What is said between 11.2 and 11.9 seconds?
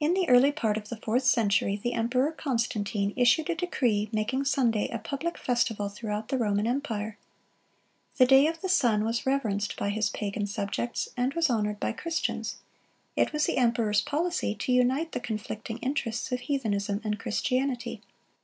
was honored